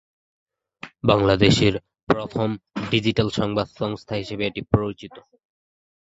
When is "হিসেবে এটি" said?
4.15-4.61